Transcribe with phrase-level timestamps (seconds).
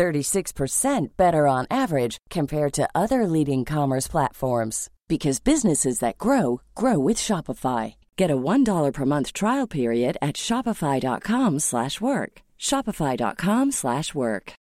[0.00, 6.98] 36% better on average compared to other leading commerce platforms because businesses that grow grow
[6.98, 7.96] with Shopify.
[8.16, 12.32] Get a $1 per month trial period at shopify.com/work.
[12.58, 14.52] shopify.com/work.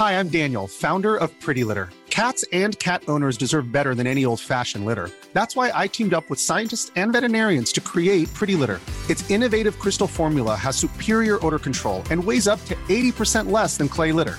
[0.00, 1.88] Hi, I'm Daniel, founder of Pretty Litter.
[2.22, 5.08] Cats and cat owners deserve better than any old-fashioned litter.
[5.38, 8.80] That's why I teamed up with scientists and veterinarians to create Pretty Litter.
[9.12, 13.88] Its innovative crystal formula has superior odor control and weighs up to 80% less than
[13.88, 14.38] clay litter.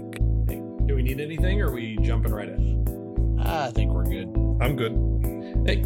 [1.01, 3.39] Hey, do we need anything or are we jumping right in?
[3.43, 4.27] I think we're good.
[4.61, 4.91] I'm good.
[5.65, 5.81] Hey.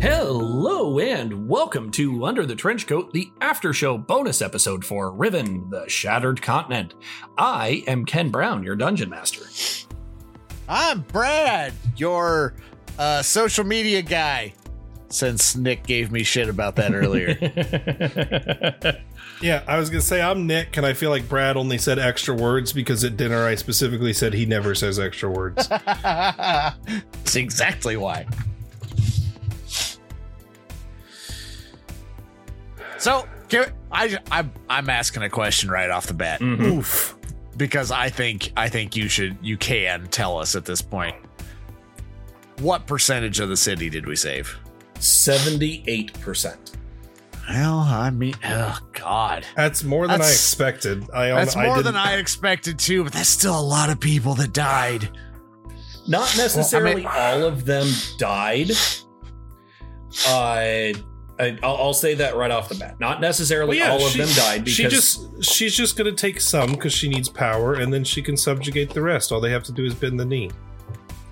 [0.02, 5.70] Hello and welcome to Under the Trench Coat, the after show bonus episode for Riven,
[5.70, 6.94] the Shattered Continent.
[7.38, 9.44] I am Ken Brown, your dungeon master.
[10.68, 12.54] I'm Brad, your
[12.98, 14.52] uh, social media guy.
[15.10, 17.36] Since Nick gave me shit about that earlier.
[19.40, 22.34] Yeah, I was gonna say I'm Nick, and I feel like Brad only said extra
[22.34, 25.66] words because at dinner I specifically said he never says extra words.
[25.68, 28.26] That's exactly why.
[32.98, 36.62] So, Ken, I, I'm I'm asking a question right off the bat mm-hmm.
[36.62, 37.16] Oof.
[37.56, 41.16] because I think I think you should you can tell us at this point.
[42.58, 44.54] What percentage of the city did we save?
[44.96, 46.56] 78%.
[47.52, 51.10] Well, I mean, oh god, That's more than I expected.
[51.10, 53.02] I that's I more didn't- than I expected too.
[53.04, 55.08] But that's still a lot of people that died.
[56.06, 58.70] Not necessarily Well, I all of them died.
[60.26, 60.92] Uh,
[61.38, 62.98] I, I'll, I'll say that right off the bat.
[63.00, 66.12] Not necessarily Well, yeah, all of she- them died because she just she's just gonna
[66.12, 69.32] take some because she needs power, and then she can subjugate the rest.
[69.32, 70.50] All they have to do is bend the knee.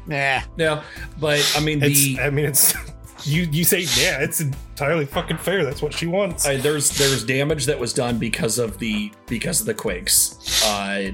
[0.07, 0.83] Nah, yeah.
[1.21, 2.75] But I mean, It's, the I mean, it's
[3.25, 3.43] you.
[3.51, 5.65] You say, yeah, it's entirely fucking fair.
[5.65, 6.45] That's what she wants.
[6.45, 11.13] there's there's damage that was done because of the because of the quakes, uh,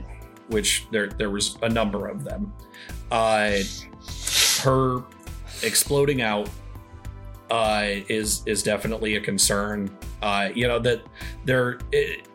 [0.49, 2.53] which there there was a number of them.
[3.11, 3.59] Uh,
[4.63, 5.03] her
[5.63, 6.49] exploding out
[7.51, 9.91] uh, is is definitely a concern.
[10.23, 11.03] Uh, you know that
[11.45, 12.27] there, it,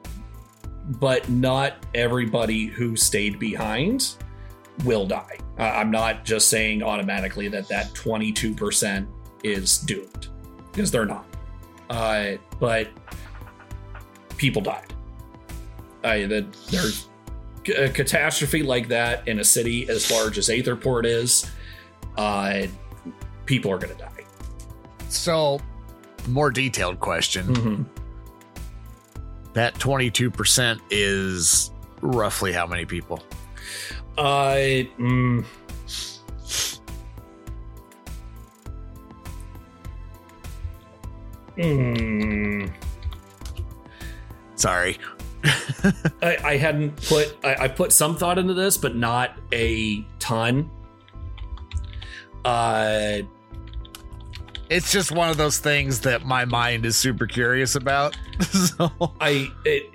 [0.99, 4.15] but not everybody who stayed behind
[4.85, 5.37] will die.
[5.57, 9.07] I'm not just saying automatically that that 22 percent
[9.43, 10.27] is doomed
[10.71, 11.25] because they're not.
[11.89, 12.89] Uh, but
[14.37, 14.93] people died.
[16.03, 17.07] Uh, that there's
[17.77, 21.49] a catastrophe like that in a city as large as Aetherport is.
[22.17, 22.67] Uh,
[23.45, 24.23] people are going to die.
[25.09, 25.59] so
[26.27, 27.47] more detailed question.
[27.47, 27.83] Mm-hmm.
[29.53, 31.71] That 22% is
[32.01, 33.23] roughly how many people?
[34.17, 35.45] Uh, mm,
[41.59, 42.71] mm,
[44.55, 44.97] Sorry.
[46.21, 50.69] I, I hadn't put I, I put some thought into this, but not a ton.
[52.43, 53.19] Uh,
[54.69, 58.17] It's just one of those things that my mind is super curious about.
[58.41, 58.91] so
[59.21, 59.85] I it,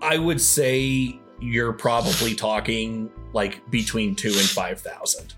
[0.00, 5.34] I would say you're probably talking like between two and five thousand,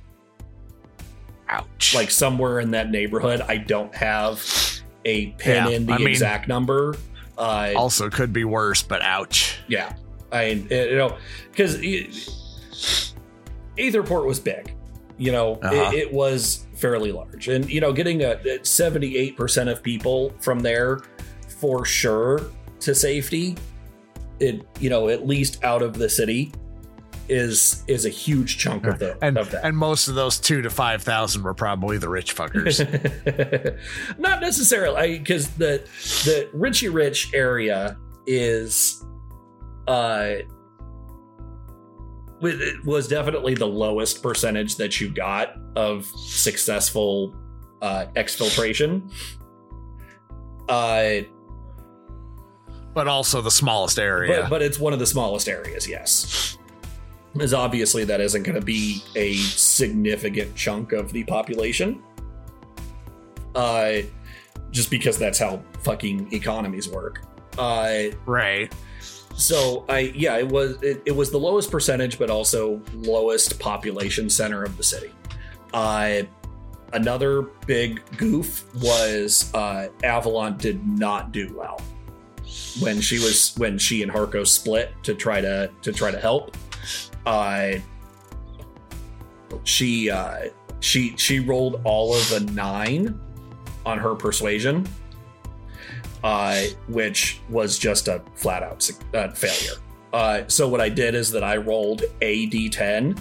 [1.49, 1.95] ouch.
[1.95, 3.41] like somewhere in that neighborhood.
[3.43, 4.43] I don't have
[5.05, 6.97] a pin Yeah, in the I mean- exact number.
[7.37, 9.59] Uh, also could be worse, but ouch.
[9.69, 9.93] yeah,
[10.33, 11.17] I you know
[11.51, 11.77] because
[13.77, 14.75] Aetherport was big,
[15.19, 15.91] you know, Uh-huh.
[15.93, 20.33] it, it was fairly large, and you know, getting a seventy eight percent of people
[20.41, 21.01] from there
[21.61, 22.41] for sure
[22.81, 23.57] to safety,
[24.41, 26.53] it you know at least out of the city
[27.29, 29.65] is is a huge chunk of the And of that.
[29.65, 32.79] and most of those two to five thousand were probably the rich fuckers.
[34.19, 35.83] Not necessarily, because the
[36.25, 37.97] the Richie Rich area
[38.27, 39.05] is,
[39.87, 40.35] uh,
[42.41, 47.35] it was definitely the lowest percentage that you got of successful
[47.83, 49.11] uh, exfiltration.
[50.69, 51.25] Uh,
[52.95, 54.43] But also the smallest area.
[54.43, 56.59] but, but it's one of the smallest areas, yes.
[57.41, 62.03] As obviously that isn't going to be a significant chunk of the population.
[63.55, 63.99] Uh,
[64.71, 67.23] just because that's how fucking economies work.
[67.57, 68.73] Uh, right.
[69.35, 74.29] so I yeah, it was it, it was the lowest percentage, but also lowest population
[74.31, 75.13] center of the city.
[75.73, 76.23] Uh,
[76.93, 81.81] another big goof was uh, Avalon did not do well
[82.81, 86.57] when she was when she and Harko split to try to to try to help.
[87.27, 87.75] Uh,
[89.65, 90.49] she uh,
[90.81, 93.19] she she rolled all of a nine
[93.87, 94.87] on her persuasion
[96.25, 99.75] uh, which was just a flat out uh, failure.
[100.13, 103.19] Uh, so what I did is that I rolled a d10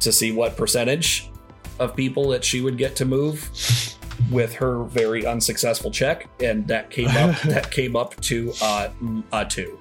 [0.00, 1.30] to see what percentage
[1.78, 3.50] of people that she would get to move
[4.32, 8.90] with her very unsuccessful check, and that came up that came up to uh,
[9.32, 9.78] a two.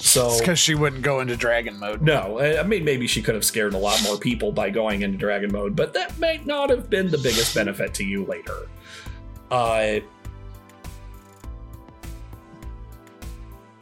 [0.00, 2.02] So because she wouldn't go into dragon mode.
[2.02, 5.18] no, I mean maybe she could have scared a lot more people by going into
[5.18, 8.68] dragon mode, but that may not have been the biggest benefit to you later.
[9.50, 10.00] Uh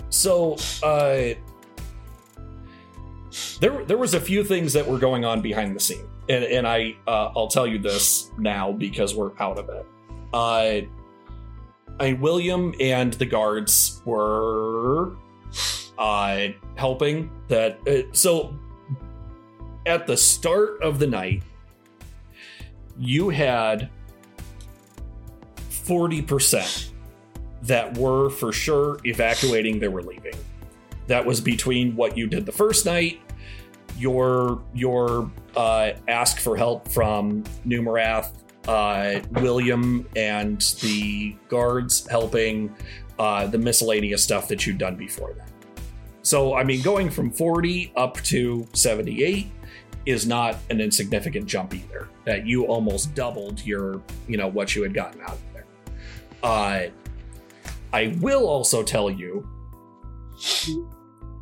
[0.09, 1.35] so uh
[3.61, 6.09] there there was a few things that were going on behind the scene.
[6.31, 9.87] And and I uh, I'll tell you this now because we're out of it.
[10.33, 10.81] Uh
[12.01, 15.17] I William and the guards were
[15.99, 17.79] uh, helping that.
[17.87, 18.57] Uh, so
[19.87, 21.43] at the start of the night,
[22.99, 23.91] you had
[25.71, 26.91] 40%
[27.63, 30.35] that were for sure evacuating, they were leaving.
[31.07, 33.21] That was between what you did the first night,
[33.97, 38.31] your your uh, ask for help from Numerath,
[38.67, 42.75] uh, William, and the guards helping
[43.19, 45.46] uh, the miscellaneous stuff that you'd done before that.
[46.27, 49.47] So, I mean, going from 40 up to 78
[50.07, 52.09] is not an insignificant jump either.
[52.25, 55.67] That you almost doubled your, you know, what you had gotten out of there.
[56.43, 56.87] Uh,
[57.93, 59.49] I will also tell you.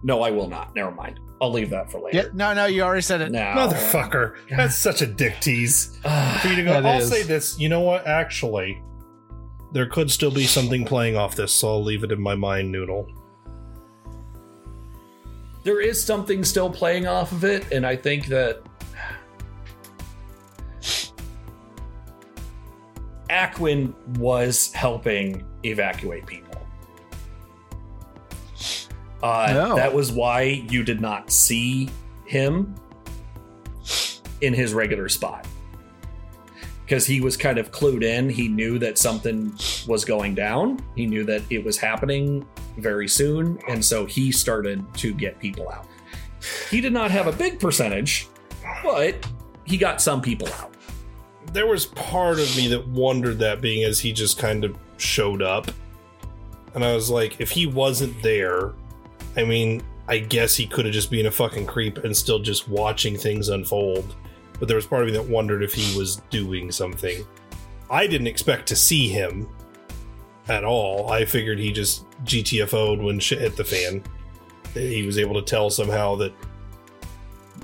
[0.02, 0.74] No, I will not.
[0.76, 1.18] Never mind.
[1.40, 2.18] I'll leave that for later.
[2.18, 3.32] Yeah, no, no, you already said it.
[3.32, 4.34] Now, Motherfucker.
[4.50, 5.98] That's such a dick tease.
[6.04, 7.08] Ah, For you to go, That I'll is.
[7.08, 7.58] say this.
[7.58, 8.06] You know what?
[8.06, 8.82] Actually,
[9.72, 12.70] there could still be something playing off this, so I'll leave it in my mind
[12.70, 13.08] noodle.
[15.64, 18.62] There is something still playing off of it, and I think that
[23.30, 26.54] Aquin was helping evacuate people.
[29.22, 29.76] Uh, No.
[29.76, 31.88] That was why you did not see
[32.26, 32.74] him
[34.42, 35.46] in his regular spot.
[36.84, 38.28] Because he was kind of clued in.
[38.28, 39.54] He knew that something
[39.88, 40.84] was going down.
[40.94, 42.46] He knew that it was happening
[42.76, 43.58] very soon.
[43.68, 45.86] And so he started to get people out.
[46.70, 48.28] He did not have a big percentage,
[48.82, 49.26] but
[49.64, 50.74] he got some people out.
[51.52, 55.42] There was part of me that wondered that being as he just kind of showed
[55.42, 55.70] up.
[56.74, 58.72] And I was like, if he wasn't there,
[59.36, 62.68] I mean, I guess he could have just been a fucking creep and still just
[62.68, 64.14] watching things unfold.
[64.58, 67.24] But there was part of me that wondered if he was doing something.
[67.90, 69.48] I didn't expect to see him
[70.48, 71.10] at all.
[71.10, 74.02] I figured he just GTFO'd when shit hit the fan.
[74.74, 76.32] He was able to tell somehow that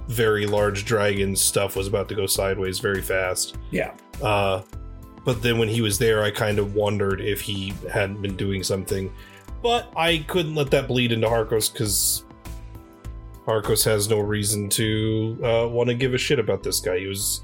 [0.08, 3.56] very large dragon stuff was about to go sideways very fast.
[3.70, 3.92] Yeah.
[4.22, 4.62] Uh,
[5.24, 8.62] but then when he was there, I kind of wondered if he hadn't been doing
[8.62, 9.12] something.
[9.62, 12.24] But I couldn't let that bleed into Harkos because
[13.46, 16.98] Harkos has no reason to uh, want to give a shit about this guy.
[17.00, 17.42] He was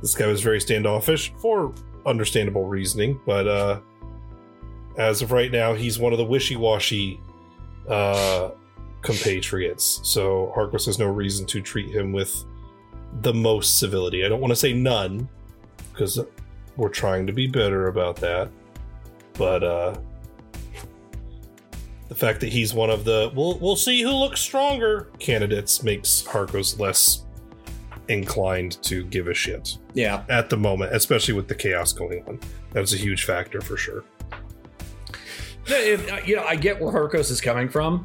[0.00, 1.72] this guy was very standoffish for
[2.04, 3.80] understandable reasoning, but uh,
[4.96, 7.20] as of right now, he's one of the wishy-washy
[7.88, 8.50] uh,
[9.02, 10.00] compatriots.
[10.02, 12.44] So Harkos has no reason to treat him with
[13.22, 14.24] the most civility.
[14.24, 15.28] I don't want to say none,
[15.92, 16.18] because
[16.76, 18.50] we're trying to be better about that.
[19.34, 19.98] But uh
[22.08, 26.22] the fact that he's one of the we'll we'll see who looks stronger candidates makes
[26.22, 27.24] Harkos less
[28.08, 30.22] inclined to give a shit Yeah.
[30.28, 32.38] at the moment, especially with the chaos going on.
[32.72, 34.04] That's a huge factor for sure.
[35.68, 38.04] No, if- uh, you know, I get where Harkos is coming from.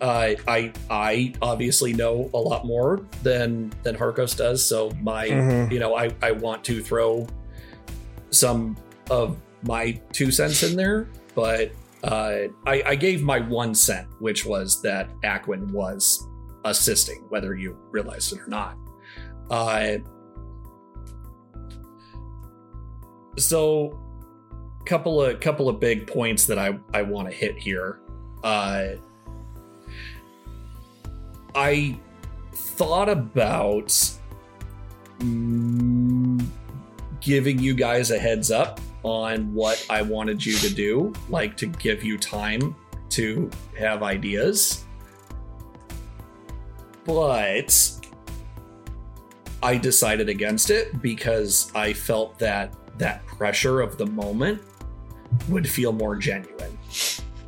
[0.00, 5.72] Uh, I I obviously know a lot more than than Harkos does, so my Mhm.
[5.72, 7.26] you know I I want to throw
[8.30, 8.76] some
[9.10, 11.70] of my two cents in there, but
[12.04, 16.26] uh, I I gave my one cent, which was that Aquin was
[16.66, 18.76] assisting, whether you realize it or not.
[19.50, 19.96] Uh,
[23.38, 23.98] so,
[24.86, 27.98] couple of couple of big points that I I want to hit here.
[28.42, 28.92] Uh,
[31.54, 31.98] I
[32.52, 33.92] thought about
[37.20, 41.66] giving you guys a heads up on what I wanted you to do, like to
[41.66, 42.74] give you time
[43.10, 44.84] to have ideas.
[47.04, 47.90] But
[49.62, 54.60] I decided against it because I felt that that pressure of the moment
[55.48, 56.76] would feel more genuine.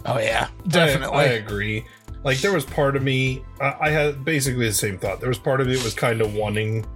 [0.05, 1.19] Oh yeah, I, definitely.
[1.19, 1.85] I agree.
[2.25, 5.21] Like there was part of me, I, I had basically the same thought.
[5.21, 6.87] There was part of me that was kind of wanting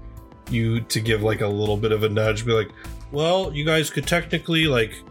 [0.51, 2.71] you to give like a little bit of a nudge, be like,
[3.13, 5.03] well, you guys could technically like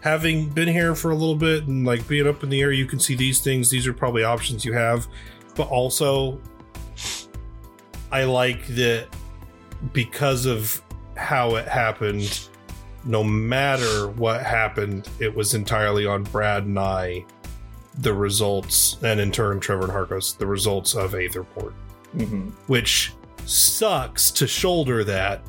[0.00, 2.86] having been here for a little bit and like being up in the air, you
[2.86, 3.70] can see these things.
[3.70, 5.06] These are probably options you have,
[5.54, 6.40] but also
[8.10, 9.08] I like that
[9.92, 10.82] because of
[11.16, 12.48] how it happened.
[13.04, 17.24] No matter what happened, it was entirely on Brad and I
[17.98, 21.74] the results, and in turn, Trevor and Harkos, the results of Aetherport,
[22.16, 22.50] Mm-hmm.
[22.66, 23.12] which
[23.44, 25.42] sucks to shoulder that,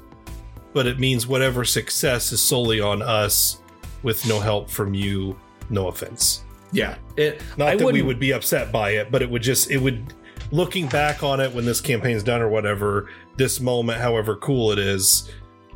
[0.74, 3.60] but it means whatever success is solely on us
[4.02, 5.38] with no help from you.
[5.70, 6.44] No offense.
[6.72, 7.42] Yeah, it.
[7.58, 9.78] Not I that we wouldn't- would be upset by it, but it would just, it
[9.78, 10.14] would,
[10.52, 14.80] looking back on it when this campaign's done or whatever, this moment, however cool it
[14.80, 15.30] is,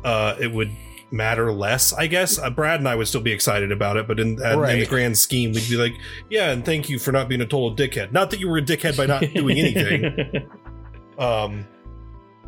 [0.04, 0.70] uh, it would
[1.10, 2.38] matter less, I guess.
[2.38, 4.86] Uh, Brad and I would still be excited about it, but in, uh, in the
[4.86, 5.94] grand scheme, we'd be like,
[6.28, 8.12] yeah, and thank you for not being a total dickhead.
[8.12, 10.48] Not that you were a dickhead by not doing anything.
[11.18, 11.66] Um,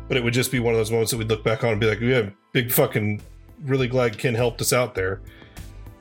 [0.07, 1.79] but it would just be one of those moments that we'd look back on and
[1.79, 3.21] be like, yeah, big fucking,
[3.63, 5.21] really glad Ken helped us out there.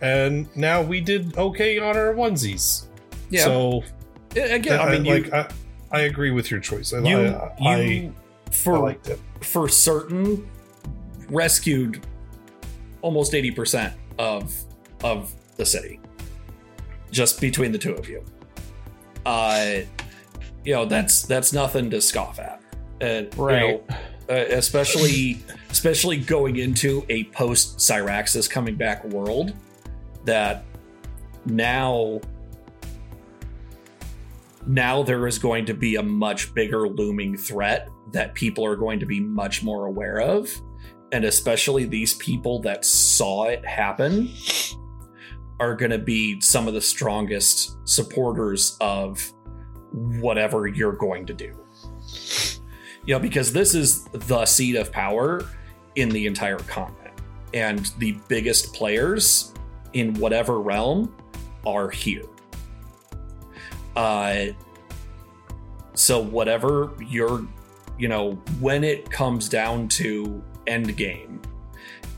[0.01, 2.87] And now we did okay on our onesies.
[3.29, 3.45] yeah.
[3.45, 3.83] So
[4.31, 5.49] again, I I, mean, you, like, I,
[5.91, 6.93] I agree with your choice.
[6.93, 8.15] I, you, I, I, you
[8.51, 9.21] for I liked it.
[9.41, 10.49] for certain
[11.29, 12.05] rescued
[13.03, 14.55] almost 80% of
[15.03, 16.01] of the city.
[17.11, 18.25] Just between the two of you.
[19.27, 19.81] Uh
[20.65, 22.61] you know that's that's nothing to scoff at.
[23.01, 23.85] And you know,
[24.29, 29.55] uh, especially especially going into a post Cyraxis coming back world
[30.25, 30.65] that
[31.47, 32.21] now
[34.67, 39.01] now there is going to be a much bigger looming threat that people are going
[39.01, 40.51] to be much more aware of
[41.13, 44.31] and especially these people that saw it happen
[45.59, 49.33] are going to be some of the strongest supporters of
[49.93, 51.55] whatever you're going to do.
[53.07, 55.47] You know because this is the seat of power
[55.97, 57.15] in the entire continent
[57.53, 59.53] and the biggest players
[59.93, 61.15] in whatever realm
[61.67, 62.27] are here.
[63.97, 64.47] Uh
[65.95, 67.47] so whatever you're
[67.99, 71.41] you know when it comes down to end game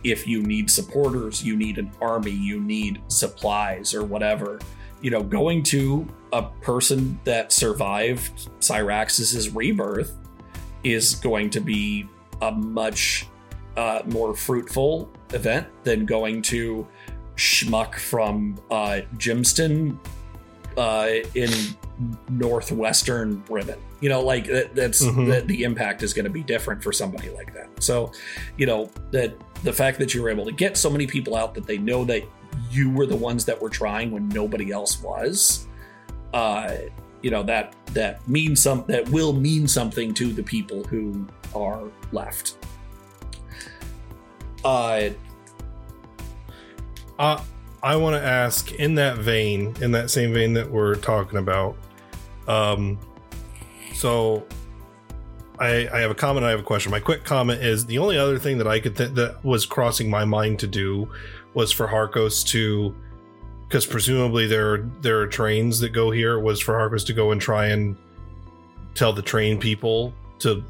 [0.04, 4.58] if you need supporters you need an army you need supplies or whatever
[5.00, 10.16] you know going to a person that survived cyraxis's rebirth
[10.84, 12.08] is going to be
[12.40, 13.26] a much
[13.76, 16.86] uh, more fruitful event than going to
[17.36, 19.98] schmuck from uh, Jimston
[20.76, 21.50] uh, in
[22.30, 23.78] northwestern Riven.
[24.02, 25.28] You know, like that, that's Mhm.
[25.28, 27.68] that the impact is going to be different for somebody like that.
[27.82, 28.12] So,
[28.58, 31.54] you know, that the fact that you were able to get so many people out
[31.54, 32.24] that they know that
[32.70, 35.66] you were the ones that were trying when nobody else was,
[36.34, 36.74] uh,
[37.22, 41.84] you know that that means some that will mean something to the people who are
[42.10, 42.56] left.
[44.64, 45.10] Uh,
[47.18, 47.40] Uh,
[47.84, 51.76] I want to ask in that vein, in that same vein that we're talking about.
[52.48, 52.98] Um,
[54.02, 54.44] so
[55.60, 56.44] I, I have a comment.
[56.44, 56.90] I have a question.
[56.90, 60.10] My quick comment is the only other thing that I could think that was crossing
[60.10, 61.08] my mind to do
[61.54, 62.92] was for Harkos to,
[63.68, 66.40] because presumably there are, there are trains that go here.
[66.40, 67.96] Was for Harkos to go and try and
[68.96, 70.64] tell the train people to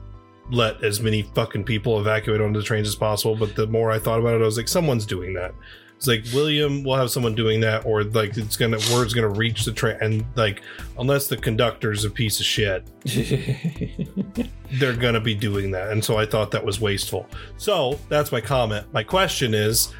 [0.50, 3.34] let as many fucking people evacuate onto the trains as possible.
[3.34, 5.54] But the more I thought about it, I was like, someone's doing that.
[6.02, 9.64] It's like William will have someone doing that, or like it's gonna word's gonna reach
[9.64, 10.60] the train, and like
[10.98, 12.84] unless the conductor's a piece of shit,
[14.80, 15.92] they're gonna be doing that.
[15.92, 17.28] And so I thought that was wasteful.
[17.56, 18.92] So that's my comment.
[18.92, 19.94] My question is,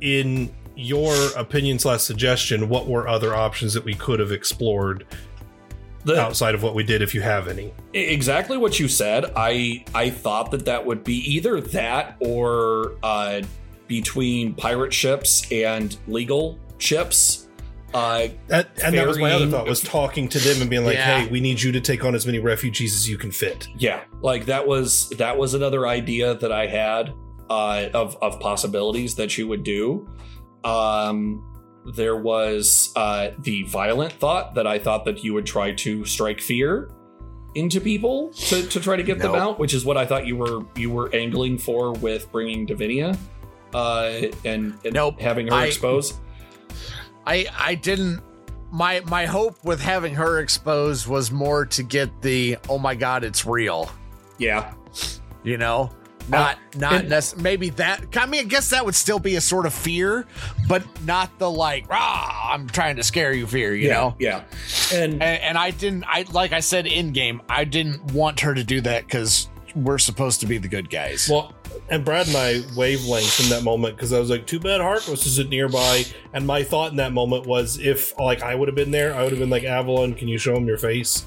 [0.00, 5.06] in your opinion slash suggestion, what were other options that we could have explored
[6.02, 7.72] the, outside of what we did, if you have any?
[7.92, 9.32] exactly what you said.
[9.36, 13.42] I I thought that that would be either that or uh,
[13.90, 17.48] between pirate ships and legal ships,
[17.92, 20.94] Uh, That, and that was my other thought was talking to them and being like,
[20.94, 21.22] Yeah.
[21.22, 24.02] "Hey, we need you to take on as many refugees as you can fit." yeah,
[24.22, 27.12] like that was that was another idea that I had
[27.50, 30.06] uh, of of possibilities that you would do.
[30.62, 31.42] Um,
[31.84, 36.40] there was uh, the violent thought that I thought that you would try to strike
[36.40, 36.92] fear
[37.56, 40.36] into people to, to try to get them out, which is what I thought you
[40.36, 43.18] were you were angling for with bringing Davinia
[43.74, 45.20] uh, and, and Nope.
[45.20, 46.16] having her I- exposed.
[47.26, 48.20] I I didn't
[48.72, 53.24] my my hope with having her exposed was more to get the oh my god
[53.24, 53.90] it's real.
[54.38, 54.72] Yeah,
[55.42, 55.90] you know?
[56.28, 59.40] Not not and- nec- maybe that i mean i guess that would still be a
[59.40, 60.26] sort of fear
[60.68, 64.14] but not the like rah i'm trying to scare you fear you yeah, know?
[64.20, 64.44] yeah,
[64.92, 68.54] and and, and i didn't i like i said in game i didn't want her
[68.54, 71.28] to do that because we're supposed to be the good guys.
[71.30, 71.52] Well,
[71.88, 75.26] and Brad and I wavelengths in that moment because I was like, "Too bad Harkos
[75.26, 78.90] isn't nearby." And my thought in that moment was, if like I would have been
[78.90, 81.24] there, I would have been like, "Avalon, can you show him your face?"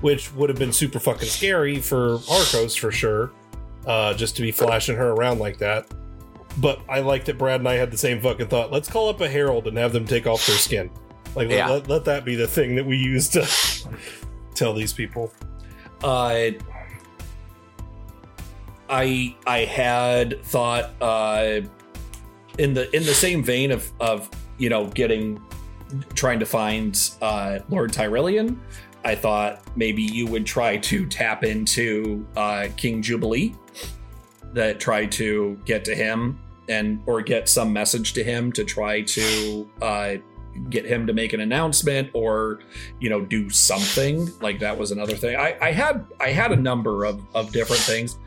[0.00, 3.30] Which would have been super fucking scary for Harkos for sure,
[3.86, 5.86] uh, just to be flashing her around like that.
[6.58, 8.70] But I like that Brad and I had the same fucking thought.
[8.72, 10.90] Let's call up a herald and have them take off their skin.
[11.34, 13.46] Like, let- let, let that be the thing that we use to
[14.54, 15.32] tell these people.
[16.04, 16.50] uh,
[18.92, 21.62] I I had thought uh,
[22.58, 25.42] in the in the same vein of of you know getting
[26.14, 28.58] trying to find uh, Lord Tyrillian.
[29.04, 33.54] I thought maybe you would try to tap into uh, King Jubilee,
[34.52, 39.00] that try to get to him and or get some message to him to try
[39.02, 40.14] to uh,
[40.68, 42.60] get him to make an announcement or
[43.00, 46.56] you know do something like that was another thing i, I had i had a
[46.56, 48.18] number of, of different things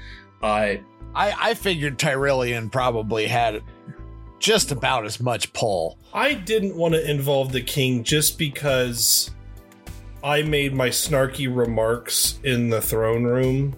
[0.45, 0.81] uh
[1.15, 3.61] I, I figured Tyrillian probably had
[4.39, 5.97] just about as much pull.
[6.13, 9.31] I didn't want to involve the king just because
[10.23, 13.75] I made my snarky remarks in the throne room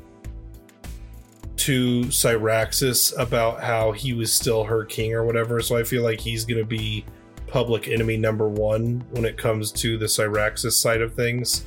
[1.57, 5.62] to Cyraxis about how he was still her king or whatever.
[5.62, 7.05] So I feel like he's going to be
[7.48, 11.65] public enemy number one when it comes to the Cyraxis side of things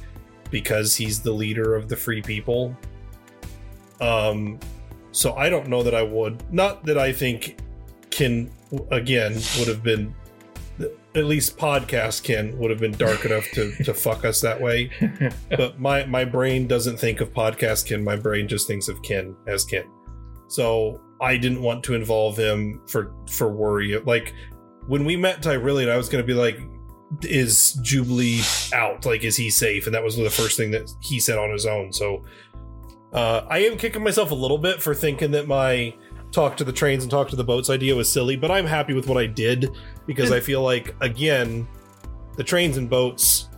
[0.50, 2.76] because he's the leader of the free people.
[4.00, 4.58] Um,
[5.12, 6.42] so I don't know that I would.
[6.52, 7.58] Not that I think
[8.10, 8.50] Ken
[8.90, 10.14] again would have been
[11.14, 14.90] at least podcast Ken would have been dark enough to, to fuck us that way.
[15.50, 18.04] But my my brain doesn't think of podcast Ken.
[18.04, 19.84] My brain just thinks of Ken as Ken.
[20.48, 23.98] So I didn't want to involve him for for worry.
[23.98, 24.34] Like
[24.86, 26.58] when we met Tyrillian, I was going to be like,
[27.22, 28.40] "Is Jubilee
[28.72, 29.04] out?
[29.04, 31.66] Like, is he safe?" And that was the first thing that he said on his
[31.66, 31.92] own.
[31.92, 32.24] So
[33.12, 35.94] uh, I am kicking myself a little bit for thinking that my
[36.32, 38.94] talk to the trains and talk to the boats idea was silly, but I'm happy
[38.94, 41.66] with what I did because I feel like again,
[42.36, 43.48] the trains and boats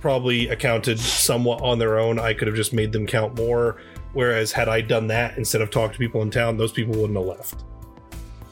[0.00, 2.18] probably accounted somewhat on their own.
[2.18, 3.80] I could have just made them count more.
[4.12, 7.18] Whereas had I done that instead of talk to people in town, those people wouldn't
[7.18, 7.64] have left.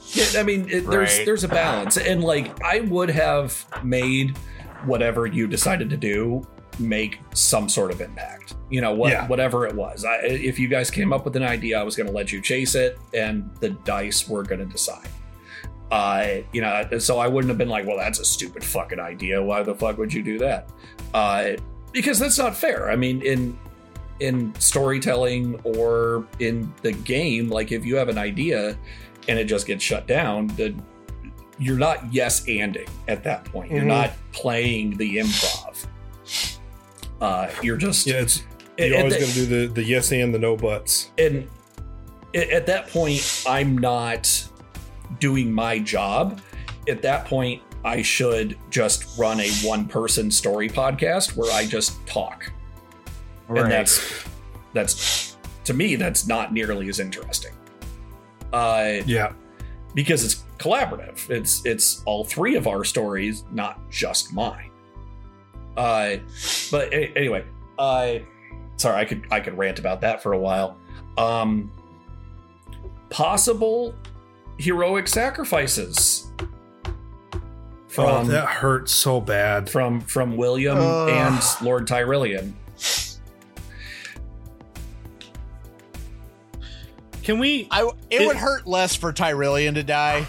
[0.09, 1.27] Yeah, I mean, it, there's Right.
[1.27, 4.37] there's a balance, and like I would have made
[4.85, 6.47] whatever you decided to do
[6.79, 8.55] make some sort of impact.
[8.71, 9.27] You know, what Yeah.
[9.29, 10.05] whatever it was.
[10.05, 12.41] I, if you guys came up with an idea, I was going to let you
[12.41, 15.09] chase it, and the dice were going to decide.
[15.91, 19.41] Uh, you know, so I wouldn't have been like, well, that's a stupid fucking idea.
[19.43, 20.69] Why the fuck would you do that?
[21.15, 21.51] Uh,
[21.93, 22.91] because that's not fair.
[22.91, 23.57] I mean, in
[24.19, 28.77] in storytelling or in the game, like if you have an idea
[29.29, 30.83] and it just gets shut down, then
[31.59, 33.71] you're not yes anding at that point.
[33.71, 33.87] You're Mhm.
[33.89, 35.87] not playing the improv.
[37.21, 38.43] Uh, you're just Yeah, it's
[38.79, 41.11] you're always the- going to do the the yes and the no buts.
[41.19, 41.49] and
[42.35, 44.29] at that point i'm not
[45.21, 46.41] doing my job.
[46.89, 52.05] At that point i should just run a one person story podcast where i just
[52.07, 52.53] talk.
[53.49, 54.25] And that's
[54.75, 57.53] that's to me that's not nearly as interesting.
[58.53, 59.33] Uh Yeah,
[59.95, 61.31] because it's collaborative.
[61.31, 64.71] It's it's all three of our stories not just mine
[65.77, 66.17] uh
[66.71, 67.45] but a- anyway
[67.79, 68.15] uh
[68.77, 70.77] sorry i could i could rant about that for a while
[71.19, 71.71] um
[73.11, 73.95] possible
[74.59, 76.31] heroic sacrifices
[76.89, 76.93] oh,
[77.89, 79.69] from that hurts so bad.
[79.69, 81.09] from from william Ugh.
[81.11, 82.55] and lord tyrillian
[87.23, 87.67] Can we?
[87.73, 90.29] I it, It- would hurt less for Tyrillian to die.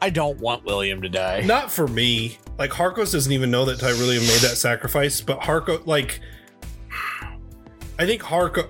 [0.00, 1.40] I don't want William to die.
[1.40, 2.38] Not for me.
[2.58, 6.20] Like Harkos doesn't even know that Tyrillian made that sacrifice, but Harko like
[7.98, 8.68] I think Harko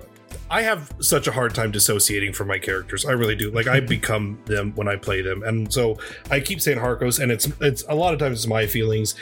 [0.49, 3.05] I have such a hard time dissociating from my characters.
[3.05, 3.51] I really do.
[3.51, 5.43] Like I become them when I play them.
[5.43, 5.97] And so
[6.31, 9.15] I keep saying Harkos and it's it's a lot of times it's my feelings.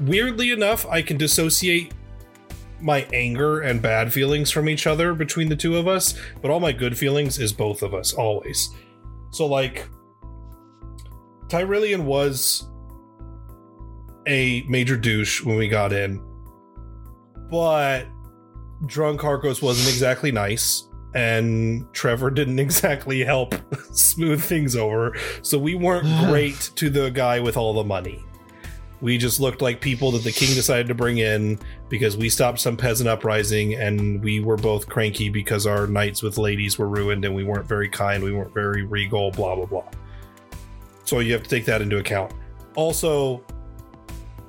[0.00, 1.92] weirdly enough, I can dissociate
[2.80, 6.60] my anger and bad feelings from each other between the two of us, but all
[6.60, 8.70] my good feelings is both of us always.
[9.32, 9.88] So like
[11.48, 12.68] Tyrillian was
[14.28, 16.22] a major douche when we got in,
[17.50, 18.06] but
[18.86, 23.54] drunk Harkos wasn't exactly nice, and Trevor didn't exactly help
[23.92, 25.16] smooth things over.
[25.42, 28.22] So we weren't great to the guy with all the money.
[29.00, 32.58] We just looked like people that the king decided to bring in because we stopped
[32.58, 37.24] some peasant uprising and we were both cranky because our nights with ladies were ruined
[37.24, 39.88] and we weren't very kind, we weren't very regal, blah, blah, blah.
[41.04, 42.32] So you have to take that into account.
[42.74, 43.44] Also,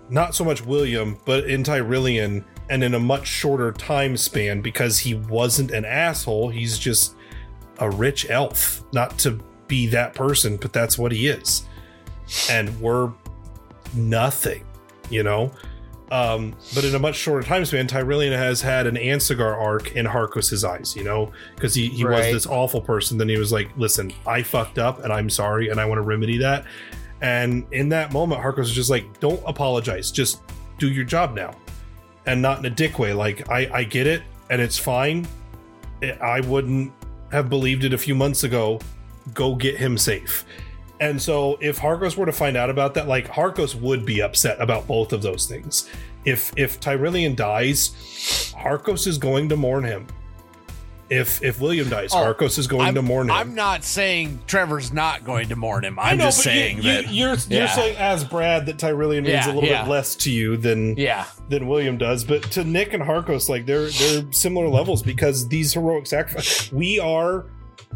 [0.10, 5.00] not so much William, but in Tyrillian and in a much shorter time span because
[5.00, 6.50] he wasn't an asshole.
[6.50, 7.16] He's just
[7.80, 8.84] a rich elf.
[8.94, 11.64] Not to be that person, but that's what he is.
[12.50, 13.12] And we're
[13.94, 14.66] nothing,
[15.10, 15.52] you know?
[16.12, 20.06] Um, but in a much shorter time span, Tyrillian has had an Ansigar arc in
[20.06, 23.18] Harkos's eyes, you know, because he, he was this awful person.
[23.18, 26.04] Then he was like, listen, I fucked up and I'm sorry and I want to
[26.04, 26.66] remedy that.
[27.22, 30.42] And in that moment, Harkos was just like, don't apologize, just
[30.78, 31.54] do your job now.
[32.26, 33.14] And not in a dick way.
[33.14, 35.28] Like, I, I get it and it's fine.
[36.02, 36.94] I- I wouldn't
[37.32, 38.80] have believed it a few months ago.
[39.34, 40.46] Go get him safe.
[41.02, 44.60] And so if Harkos were to find out about that, like Harkos would be upset
[44.62, 45.90] about both of those things.
[46.26, 47.90] If if Tyrillian dies,
[48.58, 50.08] Harkos is going to mourn him.
[51.10, 53.36] If if William dies, Oh, Harkos is going I'm, to mourn him.
[53.36, 55.98] I'm not saying Trevor's not going to mourn him.
[55.98, 57.12] I I'm know, just saying you, that.
[57.12, 57.68] you're you're Yeah.
[57.68, 59.82] saying as Brad that Tyrillian means Yeah, a little yeah.
[59.84, 63.66] bit less to you than yeah, than William does, but to Nick and Harkos, like
[63.66, 66.72] they're they're similar levels because these heroic sacrifice.
[66.72, 67.46] We are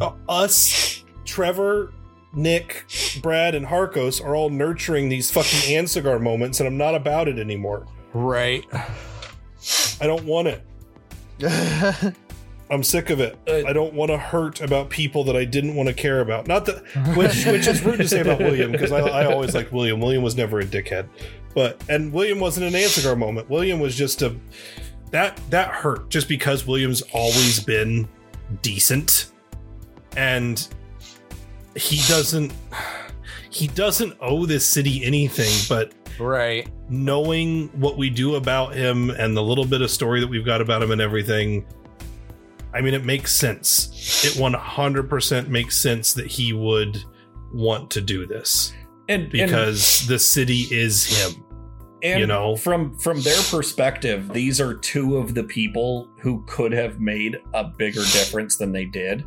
[0.00, 1.92] uh, us, Trevor,
[2.32, 2.84] Nick,
[3.22, 7.38] Brad, and Harkos are all nurturing these fucking Ansigar moments, and I'm not about it
[7.38, 7.86] anymore.
[8.12, 8.64] right.
[10.00, 10.64] I don't want it.
[12.70, 13.36] I'm sick of it.
[13.46, 16.46] Uh, I don't want to hurt about people that I didn't want to care about.
[16.48, 16.82] Not that,
[17.16, 20.00] which which is rude to say about William because I, I always liked William.
[20.00, 21.06] William was never a dickhead,
[21.54, 23.50] but and William wasn't an Ansigar moment.
[23.50, 24.34] William was just a
[25.10, 28.08] that that hurt just because William's always been
[28.62, 29.30] decent,
[30.16, 30.66] and
[31.76, 32.52] he doesn't
[33.50, 36.68] he doesn't owe this city anything, but Right.
[36.88, 40.60] knowing what we do about him and the little bit of story that we've got
[40.60, 41.64] about him and everything,
[42.74, 44.24] I mean, it makes sense.
[44.24, 47.04] It 100% makes sense that he would
[47.52, 48.72] want to do this
[49.08, 51.44] and because the city is him.
[52.02, 52.56] and you know?
[52.56, 57.64] from from their perspective these are two of the people who could have made a
[57.64, 59.24] bigger difference than they did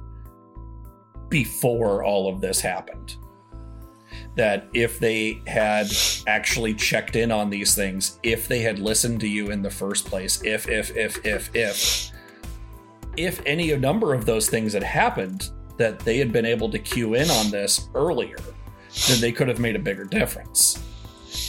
[1.30, 3.16] before all of this happened
[4.36, 5.88] that if they had
[6.28, 10.06] actually checked in on these things if they had listened to you in the first
[10.06, 12.17] place if if if if if if
[13.46, 17.30] any number of those things had happened that they had been able to cue in
[17.30, 18.38] on this earlier
[19.08, 20.84] then they could have made a bigger difference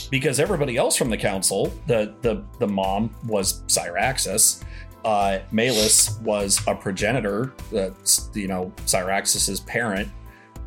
[0.09, 4.63] because everybody else from the council, the the the mom was Cyraxis,
[5.05, 10.09] uh, Malus was a progenitor, that's you know Cyraxis's parent,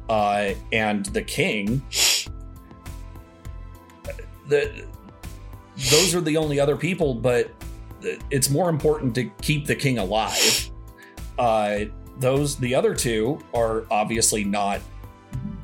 [0.09, 1.83] uh, and the king.
[4.49, 4.85] The
[5.91, 7.51] those are the only other people, but
[8.31, 10.71] it's more important to keep the king alive.
[11.43, 11.87] Uh,
[12.19, 14.81] those the other two are obviously not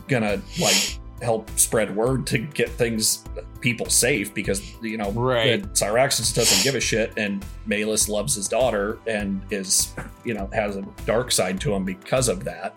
[0.09, 3.23] gonna like help spread word to get things
[3.61, 5.63] people safe because you know Right.
[5.75, 10.75] Cyraxis doesn't give a shit and Malus loves his daughter and is you know has
[10.75, 12.77] a dark side to him because of that.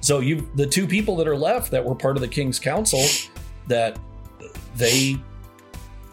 [0.00, 3.04] So you the two people that are left that were part of the king's council
[3.66, 3.98] that
[4.76, 5.16] they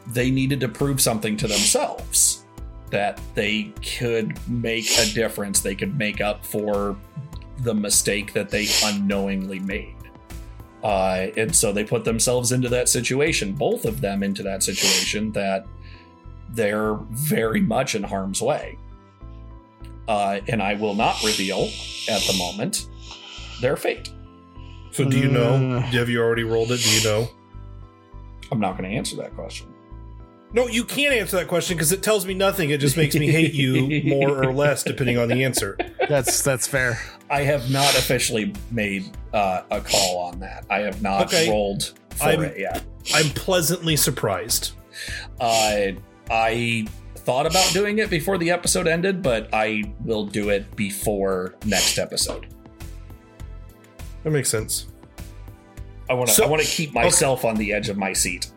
[0.07, 2.45] they needed to prove something to themselves
[2.91, 6.95] that they could make a difference they could make up for
[7.59, 9.95] the mistake that they unknowingly made
[10.83, 15.31] uh, and so they put themselves into that situation both of them into that situation
[15.33, 15.65] that
[16.51, 18.77] they're very much in harm's way
[20.07, 21.69] uh, and i will not reveal
[22.09, 22.87] at the moment
[23.61, 24.09] their fate
[24.91, 25.77] So, do you know?
[25.77, 25.81] Uh.
[25.81, 26.79] Have you already rolled it?
[26.81, 27.27] Do you know?
[28.51, 29.71] i'm not going to answer that question
[30.51, 32.71] No, you can't answer that question because it tells me nothing.
[32.71, 35.77] It just makes me hate you more or less depending on the answer.
[36.07, 36.99] That's that's fair.
[37.29, 40.65] I have not officially made uh, a call on that.
[40.69, 41.47] I have not Okay.
[41.49, 42.83] rolled for I'm- it yet.
[43.13, 44.71] I'm pleasantly surprised.
[45.39, 45.91] Uh,
[46.31, 51.55] I thought about doing it before the episode ended, but I will do it before
[51.65, 52.47] next episode.
[54.23, 54.87] That makes sense.
[56.09, 56.35] I want to.
[56.35, 58.51] So- I want to keep myself on the edge of my seat.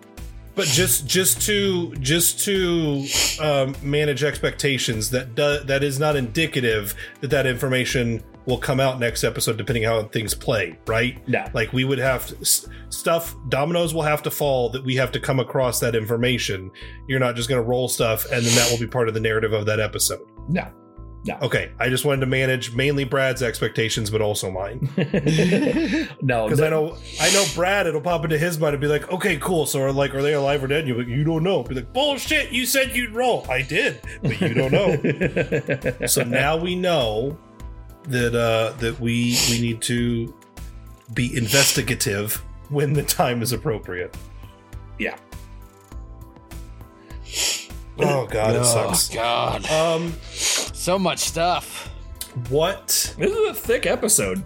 [0.54, 3.06] But just just to just to
[3.40, 8.98] um, manage expectations that do, that is not indicative that that information will come out
[8.98, 11.26] next episode depending how things play right?
[11.28, 11.44] No.
[11.54, 15.12] like we would have to, s- stuff dominoes will have to fall that we have
[15.12, 16.70] to come across that information.
[17.08, 19.20] You're not just going to roll stuff and then that will be part of the
[19.20, 20.26] narrative of that episode
[21.24, 21.38] No.
[21.42, 25.04] okay i just wanted to manage mainly brad's expectations but also mine no,
[26.48, 27.86] because th- I know I know Brad.
[27.86, 29.66] It'll pop into his mind and be like, "Okay, cool.
[29.66, 31.92] So, are like, are they alive or dead?" You're like, "You don't know." Be like,
[31.92, 32.50] "Bullshit!
[32.50, 33.46] You said you'd roll.
[33.48, 37.36] I did, but you don't know." so now we know
[38.04, 40.34] that uh that we we need to
[41.14, 44.16] be investigative when the time is appropriate.
[44.98, 45.16] Yeah.
[47.98, 49.10] Oh god, it sucks.
[49.12, 50.14] Oh god, Um,
[50.82, 51.88] so much stuff.
[52.48, 53.14] what?
[53.16, 54.42] This is a thick episode.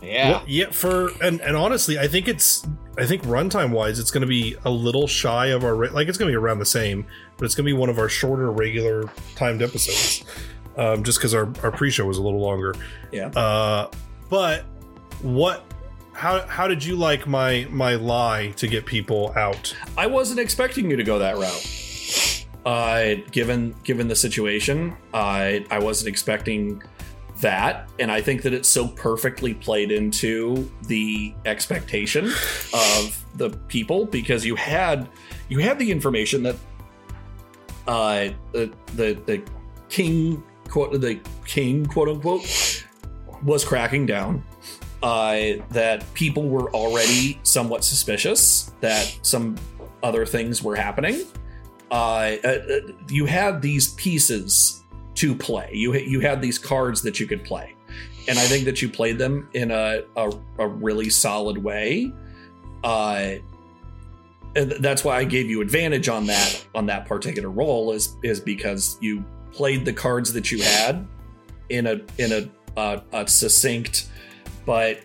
[0.00, 4.10] Yeah, What, yeah, for and and honestly, I think it's I think runtime wise, it's
[4.12, 6.66] going to be a little shy of our like it's going to be around the
[6.66, 7.04] same,
[7.36, 10.24] but it's going to be one of our shorter regular timed episodes,
[10.76, 12.74] um, just because our our pre show was a little longer.
[13.10, 13.28] Yeah.
[13.28, 13.90] Uh,
[14.30, 14.62] but
[15.22, 15.64] what?
[16.12, 19.76] How how did you like my my lie to get people out?
[19.98, 21.85] I wasn't expecting you to go that route.
[22.66, 26.82] Uh, given given the situation, I I wasn't expecting
[27.40, 34.04] that, and I think that it so perfectly played into the expectation of the people
[34.04, 35.08] because you had
[35.48, 36.56] you had the information that
[37.86, 39.42] uh the the, the
[39.88, 42.84] king quote the king quote unquote
[43.44, 44.42] was cracking down
[45.04, 49.56] uh, that people were already somewhat suspicious that some
[50.02, 51.24] other things were happening.
[51.96, 52.78] Uh, uh,
[53.08, 55.70] you had these pieces to play.
[55.72, 57.74] You you had these cards that you could play,
[58.28, 62.12] and I think that you played them in a a, a really solid way.
[62.84, 63.36] Uh,
[64.54, 68.98] that's why I gave you advantage on that on that particular role is is because
[69.00, 71.06] you played the cards that you had
[71.70, 74.10] in a in a a succinct
[74.66, 75.00] but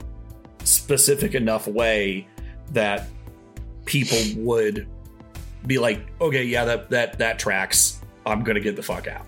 [0.66, 2.28] specific enough way
[2.74, 3.08] that
[3.86, 4.88] people would
[5.66, 8.00] be like, okay, yeah, that that that tracks.
[8.26, 9.26] I'm gonna get the fuck out.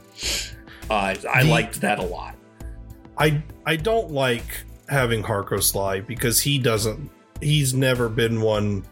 [0.89, 2.35] Uh, I The- liked that a lot.
[3.17, 4.45] I I don't like
[4.89, 7.09] having Harkos lie because he doesn't.
[7.41, 8.83] He's never been one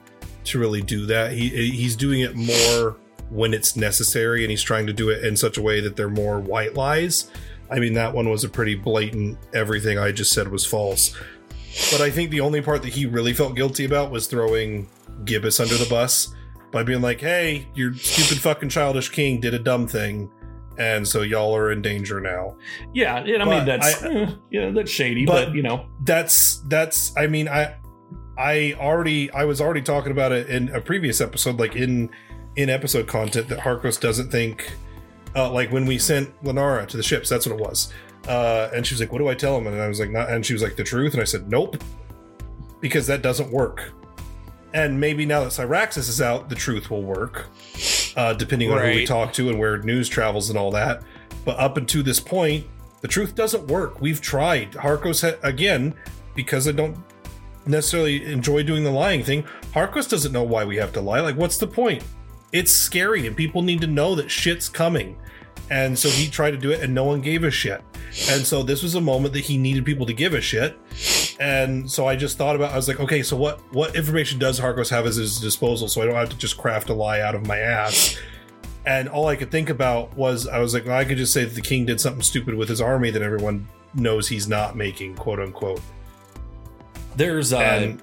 [0.45, 1.32] to really do that.
[1.34, 2.97] He he's doing it more
[3.30, 6.10] when it's necessary, and he's trying to do it in such a way that they're
[6.10, 7.30] more white lies.
[7.69, 9.38] I mean, that one was a pretty blatant.
[9.54, 11.15] Everything I just said was false.
[11.89, 14.89] But I think the only part that he really felt guilty about was throwing
[15.23, 16.27] Gibbous under the bus
[16.72, 20.30] by being like, "Hey, your stupid fucking childish king did a dumb thing."
[20.78, 22.56] And so y'all are in danger now.
[22.94, 25.86] Yeah, and I But mean that's I- eh, yeah, that's shady, but- but, you know,
[26.06, 27.76] that's that's i mean i
[28.38, 32.10] i already i was already talking about it in a previous episode like in
[32.56, 34.74] in episode content that harkos doesn't think
[35.36, 37.94] uh like when we sent lenara to the ships that's what it was.
[38.28, 39.68] Uh and she was like what do i tell him?
[39.68, 41.14] And i was like not and she was like the truth?
[41.14, 41.78] And i said nope.
[42.80, 43.92] Because that doesn't work
[44.74, 47.48] and maybe now that cyraxis is out the truth will work
[48.16, 51.04] uh depending on who we talk to and where news travels and all that
[51.46, 52.66] but up until this point
[53.02, 54.00] the truth doesn't work.
[54.00, 54.74] We've tried.
[54.74, 55.96] Harkos ha- again
[56.36, 56.98] because I don't
[57.66, 59.44] necessarily enjoy doing the lying thing.
[59.74, 61.20] Harkos doesn't know why we have to lie.
[61.20, 62.04] Like, what's the point?
[62.52, 65.18] It's scary, and people need to know that shit's coming.
[65.70, 67.82] And so he tried to do it, and no one gave a shit.
[68.30, 70.78] And so this was a moment that he needed people to give a shit.
[71.41, 72.71] And so I just thought about.
[72.71, 75.88] I was like, okay, so what what information does Harkos have at his disposal?
[75.88, 78.15] So I don't have to just craft a lie out of my ass.
[78.86, 81.43] And all I could think about was I was like, well, I could just say
[81.43, 85.15] that the king did something stupid with his army that everyone knows he's not making,
[85.15, 85.82] quote unquote.
[87.15, 88.01] there's uh, And-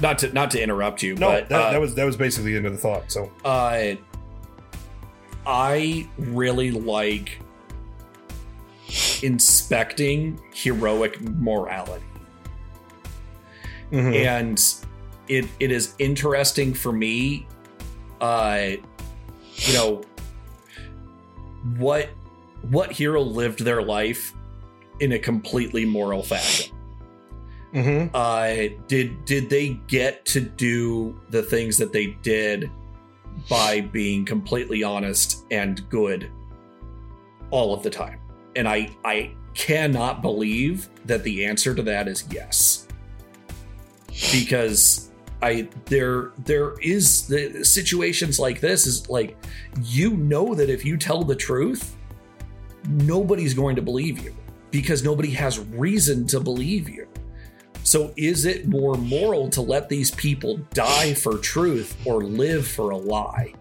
[0.00, 2.52] not to not to interrupt you, No, but that, uh, that was that was basically
[2.52, 3.10] the end of the thought.
[3.10, 3.94] So uh,
[5.46, 7.40] I really like
[9.22, 12.04] inspecting heroic morality.
[13.92, 14.14] mhm.
[14.14, 14.74] and
[15.28, 17.46] it it is interesting for me
[18.20, 18.70] uh
[19.56, 20.02] you know
[21.78, 22.08] what
[22.70, 24.32] what hero lived their life
[25.00, 26.74] in a completely moral fashion
[27.74, 28.10] Mhm.
[28.14, 32.70] uh did did they get to do the things that they did
[33.48, 36.30] by being completely honest and good
[37.50, 38.18] all of the time
[38.56, 42.86] and i i cannot believe that the answer to that is yes
[44.32, 45.10] because
[45.42, 49.36] i there there is the situations like this is like
[49.82, 51.96] you know that if you tell the truth
[52.88, 54.34] nobody's going to believe you
[54.70, 57.06] because nobody has reason to believe you
[57.86, 62.90] So is it more moral to let these people die for truth or live for
[62.90, 63.54] a lie?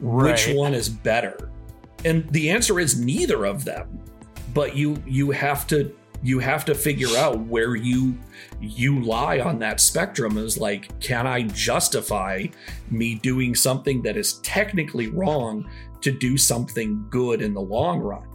[0.00, 1.52] Which one is better?
[2.04, 4.00] And the answer is neither of them.
[4.58, 8.18] But you you have to you have to figure out where you
[8.60, 12.46] you lie on that spectrum is like can I justify
[12.90, 18.26] me doing something that is technically wrong to do something good in the long run?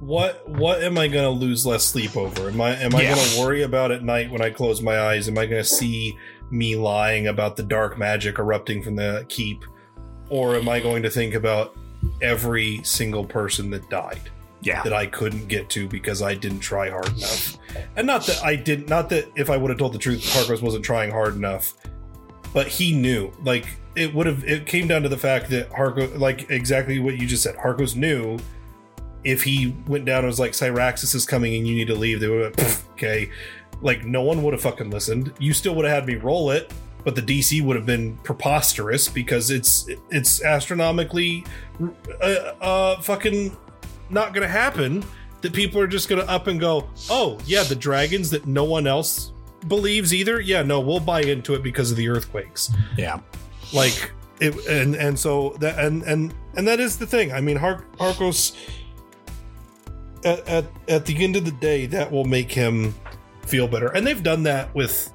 [0.00, 2.48] What what am I gonna lose less sleep over?
[2.48, 3.16] Am I am I Yeah.
[3.16, 5.28] gonna worry about at night when I close my eyes?
[5.28, 6.16] Am I gonna see
[6.50, 9.62] me lying about the dark magic erupting from the keep?
[10.30, 11.76] Or am I going to think about
[12.22, 14.30] every single person that died?
[14.64, 14.82] Yeah.
[14.82, 17.58] that I couldn't get to because I didn't try hard enough.
[17.96, 20.62] And not that I didn't, not that if I would have told the truth, Harcos
[20.62, 21.74] wasn't trying hard enough,
[22.52, 23.30] but he knew.
[23.42, 27.18] Like it would have, it came down to the fact that Harcos, like exactly what
[27.18, 28.38] you just said, Harcos knew
[29.24, 32.20] if he went down and was like, Cyraxis is coming and you need to leave,
[32.20, 33.30] they would have okay.
[33.80, 35.32] Like no one would have fucking listened.
[35.38, 36.72] You still would have had me roll it.
[37.04, 41.44] But the DC would have been preposterous because it's it's astronomically
[42.22, 42.24] uh,
[42.62, 43.54] uh fucking
[44.10, 45.04] not going to happen
[45.40, 48.64] that people are just going to up and go, oh, yeah, the dragons that no
[48.64, 49.32] one else
[49.68, 50.40] believes either.
[50.40, 52.70] Yeah, no, we'll buy into it because of the earthquakes.
[52.96, 53.20] Yeah.
[53.72, 57.32] Like it, and and so that and and and that is the thing.
[57.32, 58.56] I mean, Har- Harcos.
[60.24, 62.94] At, at at the end of the day, that will make him
[63.46, 65.12] feel better, and they've done that with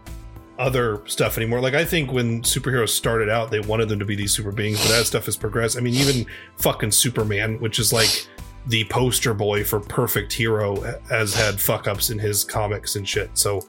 [0.60, 1.62] other stuff anymore.
[1.62, 4.80] Like I think when superheroes started out, they wanted them to be these super beings,
[4.82, 8.28] but as stuff has progressed, I mean, even fucking Superman, which is like
[8.68, 13.30] the poster boy for perfect hero, has had fuck ups in his comics and shit.
[13.38, 13.62] So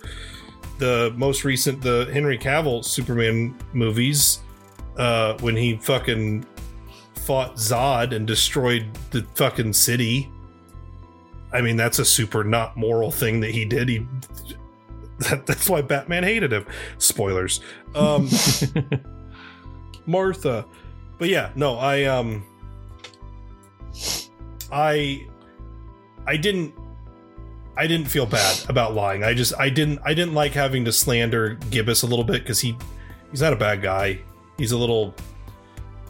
[0.79, 4.41] the most recent, the Henry Cavill Superman movies,
[4.97, 6.45] uh, when he fucking
[7.15, 10.31] fought Zod and destroyed the fucking city.
[11.53, 13.89] I mean, that's a super not moral thing that he did.
[13.89, 14.07] He
[15.19, 16.67] that, that's why Batman hated him.
[16.99, 17.61] Spoilers.
[17.95, 18.29] Um
[20.07, 20.67] Martha.
[21.19, 22.45] But yeah, no, I um
[24.73, 25.27] I
[26.27, 26.75] I didn't
[27.77, 29.25] I didn't feel bad about lying.
[29.25, 32.61] I just I didn't I didn't like having to slander Gibbous a little bit because
[32.61, 32.77] he
[33.31, 34.21] he's not a bad guy.
[34.59, 35.15] He's a little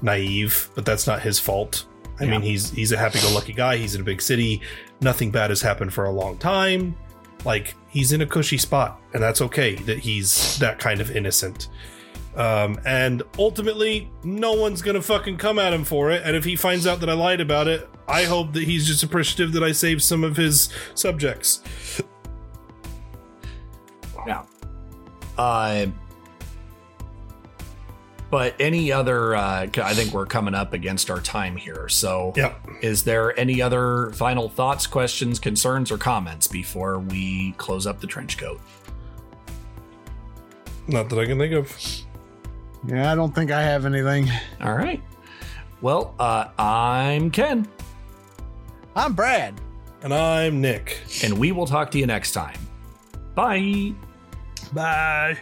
[0.02, 1.86] naive, but that's not his fault.
[2.20, 3.78] I mean, he's he's a happy-go-lucky guy.
[3.78, 4.60] He's in a big city.
[5.00, 6.94] Nothing bad has happened for a long time.
[7.46, 9.76] Like he's in a cushy spot, and that's okay.
[9.76, 11.68] That he's that kind of innocent.
[12.36, 16.22] Um, and ultimately, no one's gonna fucking come at him for it.
[16.24, 19.02] And if he finds out that I lied about it, I hope that he's just
[19.02, 21.62] appreciative that I saved some of his subjects.
[24.26, 24.42] Yeah.
[25.38, 25.86] Uh,
[28.30, 31.88] but any other, uh, I think we're coming up against our time here.
[31.88, 32.60] So, Yep.
[32.80, 38.06] is there any other final thoughts, questions, concerns, or comments before we close up the
[38.06, 38.60] trench coat?
[40.86, 41.76] Not that I can think of.
[42.86, 44.28] Yeah, I don't think I have anything.
[44.62, 45.02] All right.
[45.80, 47.66] Well, uh, I'm Ken,
[48.94, 49.60] I'm Brad.
[50.02, 50.98] And I'm Nick.
[51.22, 52.58] and we will talk to you next time.
[53.34, 53.92] Bye.
[54.72, 55.38] Bye.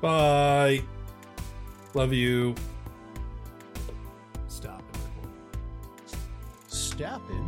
[0.00, 0.82] Bye.
[1.94, 2.54] Love you.
[4.48, 5.34] Stop and record.
[6.68, 7.47] Stopping.